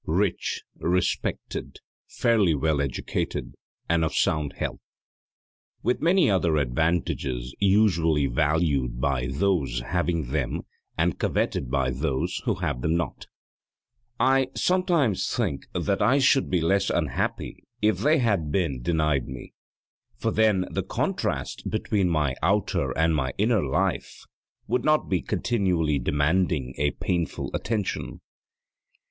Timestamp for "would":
24.65-24.83